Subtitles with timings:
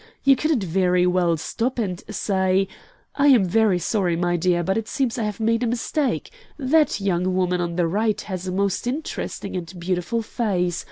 [0.23, 2.67] You couldn't very well stop and say:
[3.17, 6.31] 'I am very sorry, my dear, but it seems I have made a mistake.
[6.57, 10.79] That young woman on the right has a most interesting and beautiful face.